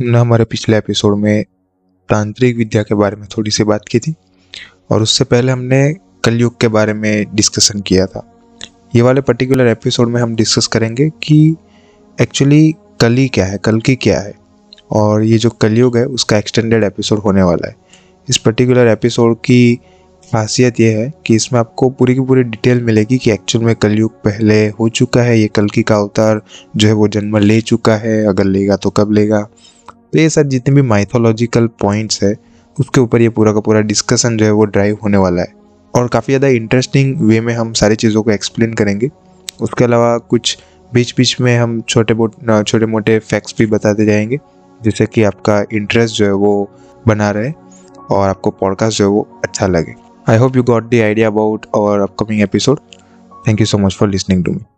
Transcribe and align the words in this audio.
हमने 0.00 0.18
हमारे 0.18 0.44
पिछले 0.44 0.76
एपिसोड 0.76 1.16
में 1.18 1.44
तांत्रिक 2.08 2.56
विद्या 2.56 2.82
के 2.82 2.94
बारे 2.94 3.16
में 3.16 3.26
थोड़ी 3.36 3.50
सी 3.50 3.64
बात 3.64 3.82
की 3.90 3.98
थी 3.98 4.14
और 4.90 5.02
उससे 5.02 5.24
पहले 5.24 5.52
हमने 5.52 5.94
कलयुग 6.24 6.60
के 6.60 6.68
बारे 6.68 6.92
में 6.92 7.34
डिस्कशन 7.34 7.80
किया 7.80 8.06
था। 8.06 8.22
ये 8.96 9.02
वाले 9.02 9.20
पर्टिकुलर 9.20 9.66
एपिसोड 9.66 10.08
में 10.08 10.20
हम 10.22 10.34
डिस्कस 10.36 10.66
करेंगे 10.66 11.08
कि 11.22 11.56
एक्चुअली 12.18 12.74
कली 13.00 13.28
क्या 13.28 13.46
है, 13.46 13.58
कल 13.58 13.80
की 13.80 13.96
क्या 13.96 14.20
है 14.20 14.34
और 14.90 15.22
ये 15.22 15.38
जो 15.38 15.50
कलयुग 15.50 15.96
है 15.96 16.04
उसका 16.06 16.38
एक्सटेंडेड 16.38 16.84
एपिसोड 16.84 17.18
होने 17.18 17.42
वाला 17.42 17.68
है। 17.68 17.76
इस 18.28 18.38
पर्टिकुलर 18.38 18.88
एपिसोड 18.88 19.36
की 19.36 19.74
खासियत 20.32 20.80
यह 20.80 20.98
है 20.98 21.12
कि 21.26 21.34
इसमें 21.34 21.60
आपको 21.60 21.88
पूरी 21.90 22.14
की 22.14 22.20
पूरी 22.20 22.42
डिटेल 22.42 22.80
मिलेगी 22.82 23.18
कि 23.18 23.30
एक्चुअल 23.30 23.64
में 23.64 23.74
कलयुग 23.76 24.12
पहले 24.12 24.66
हो 24.68 24.88
चुका 24.88 25.22
है, 25.22 25.38
ये 25.40 25.48
कल 25.48 25.68
की 25.68 25.82
का 25.82 25.96
अवतार 25.96 26.40
जो 26.76 26.88
है 26.88 26.94
वो 26.94 27.08
जन्म 27.08 27.36
ले 27.38 27.60
चुका 27.60 27.96
है, 27.96 28.24
अगर 28.26 28.44
लेगा 28.44 28.76
तो 28.76 28.90
कब 28.90 29.12
लेगा। 29.12 29.46
तो 30.14 30.18
ये 30.18 30.28
सब 30.30 30.48
जितने 30.48 30.74
भी 30.74 30.82
माइथोलॉजिकल 30.82 31.66
पॉइंट्स 31.80 32.22
है, 32.22 32.34
उसके 32.76 33.00
ऊपर 33.00 33.22
ये 33.22 33.28
पूरा 33.28 33.52
का 33.52 33.60
पूरा 33.60 33.80
डिस्कशन 33.82 34.36
जो 34.36 34.44
है 34.44 34.50
वो 34.50 34.64
ड्राइव 34.64 34.98
होने 35.02 35.16
वाला 35.18 35.42
है। 35.42 35.52
और 35.94 36.08
काफ़ी 36.08 36.32
ज़्यादा 36.32 36.48
इंटरेस्टिंग 36.56 37.20
वे 37.20 37.40
में 37.40 37.52
हम 37.54 37.72
सारी 37.72 37.96
चीज़ों 37.96 38.22
को 38.22 38.30
एक्सप्लेन 38.30 38.74
करेंगे। 38.74 39.08
उसके 39.62 39.84
अलावा 39.84 40.16
कुछ 40.18 40.56
बीच 40.92 41.14
बीच 41.16 41.40
में 41.40 41.56
हम 41.58 41.80
छोटे 41.80 42.14
छोटे 42.62 42.86
मोटे 42.86 43.18
फैक्ट्स 43.20 43.54
भी 43.58 43.66
बताते 43.66 44.04
जाएँगे, 44.06 44.38
जिससे 44.80 45.06
कि 45.06 45.22
आपका 45.22 45.62
इंटरेस्ट 45.72 46.16
जो 46.16 46.26
है 46.26 46.32
वो 46.34 46.70
बना 47.06 47.30
रहे 47.30 47.50
और 48.10 48.28
आपको 48.28 48.50
पॉडकास्ट 48.50 48.98
जो 48.98 49.04
है 49.04 49.10
वो 49.10 49.26
अच्छा 49.44 49.66
लगे। 49.66 49.94
I 50.28 50.36
hope 50.36 50.56
you 50.56 50.62
got 50.62 50.88
the 50.90 51.02
idea 51.02 51.28
about 51.28 51.66
our 51.76 52.00
upcoming 52.02 52.42
episode 52.42 52.78
thank 53.48 53.60
you 53.60 53.66
so 53.66 53.78
much 53.78 53.96
for 53.96 54.08
listening 54.08 54.44
to 54.44 54.52
me. 54.52 54.73